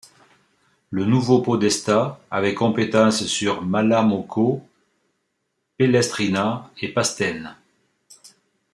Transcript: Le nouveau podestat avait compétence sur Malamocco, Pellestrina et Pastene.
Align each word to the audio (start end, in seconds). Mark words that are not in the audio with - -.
Le 0.89 1.05
nouveau 1.05 1.43
podestat 1.43 2.19
avait 2.31 2.55
compétence 2.55 3.23
sur 3.27 3.61
Malamocco, 3.63 4.65
Pellestrina 5.77 6.71
et 6.81 6.91
Pastene. 6.91 7.55